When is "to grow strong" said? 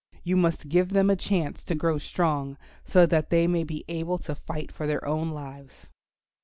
1.63-2.57